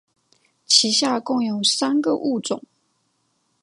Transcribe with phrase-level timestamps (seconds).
[0.65, 2.63] 其下共有三个物种。